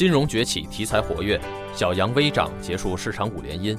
[0.00, 1.38] 金融崛起，题材活跃，
[1.74, 3.76] 小阳微涨，结束市场五连阴。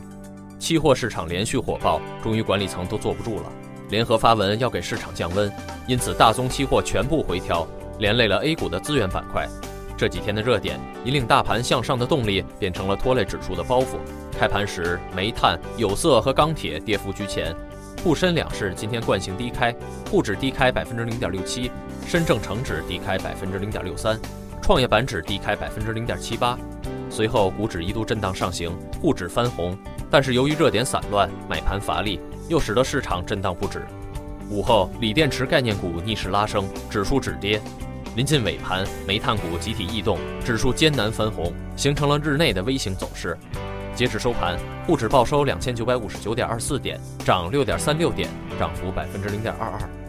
[0.60, 3.52] 期货市场连续火爆，终于管理层都坐不住了，
[3.90, 5.52] 联合发文要给市场降温，
[5.88, 7.68] 因此大宗期货全部回调。
[7.98, 9.50] 连累了 A 股的资源板块，
[9.98, 13.98] 这几天的热点引领大盘向上的动力变成了拖累指数的包袱。
[14.38, 17.52] 开盘时，煤炭、有色和钢铁跌幅居前，
[18.04, 19.76] 沪深两市今天惯性低开，
[20.12, 21.72] 沪指低开百分之零点六七，
[22.06, 24.20] 深证成指低开百分之零点六三，
[24.62, 26.58] 创业板指低开百分之零点七八。
[27.10, 29.78] 随后，股指一度震荡上行，沪指翻红，
[30.10, 33.82] 但是由于热点散乱，买盘乏力，又使得市场震荡不止。
[34.50, 37.60] 午后，锂电池概念股逆势拉升，指数止跌。
[38.16, 43.38] 临近尾盘，煤炭股集体异动，指数艰难翻红，形成了日内的微型走势。
[43.96, 50.01] 截止收盘，沪指报收两千九百五十九点二四点，涨六点三六点，涨幅百分之零点二二。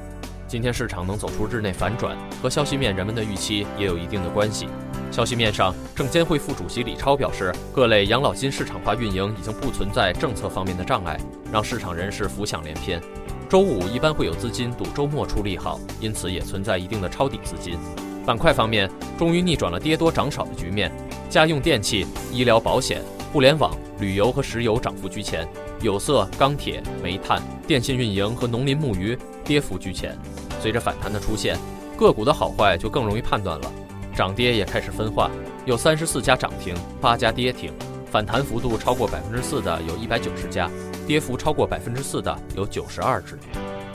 [0.52, 4.66] 今天市场能走出日内反转，和消息面人们的预期也有一定的关系。
[5.10, 11.18] 消息面上，证监会副主席李超表示，各类养老金市场化运营已经不存在政策方面的障碍，
[11.50, 13.00] 让市场人士浮想联翩。
[13.48, 17.78] 周五一般会有资金赌周末出利好，因此也存在一定的抄底资金。
[18.26, 20.92] 板块方面，终于逆转了跌多涨少的局面，
[21.30, 23.00] 家用电器、医疗保险、
[23.32, 25.48] 互联网、旅游和石油涨幅居前，
[25.82, 30.16] 有色、钢铁、煤炭、电信运营和农林牧渔跌幅居前。
[30.60, 31.58] 随着反弹的出现，
[31.98, 33.72] 个股的好坏就更容易判断了，
[34.14, 35.28] 涨跌也开始分化，
[35.66, 37.72] 有三十四家涨停，八家跌停，
[38.10, 40.70] 反弹幅度超过百分之四的有一百九十家。
[41.04, 43.36] 跌幅超过百分之四的有九十二只。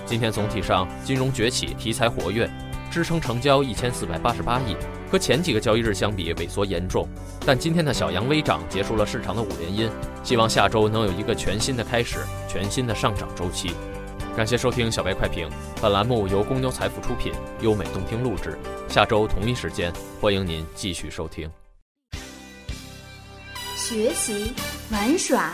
[0.05, 2.49] 今天总体上金融崛起，题材活跃，
[2.91, 4.75] 支撑成交一千四百八十八亿，
[5.11, 7.07] 和前几个交易日相比萎缩严重。
[7.45, 9.89] 但今天的小阳微涨结束了市场的五连阴，
[10.23, 13.71] 希望下周能有一个全新的开始，全新的上涨周期。
[14.35, 15.49] 感谢收听小白快评，
[15.81, 18.57] 本栏目由公牛财富出品，优美动听录制。
[18.87, 21.49] 下周同一时间，欢迎您继续收听。
[23.75, 24.53] 学习
[24.91, 25.53] 玩耍